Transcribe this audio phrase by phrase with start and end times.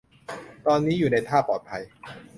[0.65, 1.83] ตอนนี้อยู่ในท่าปลอดภัย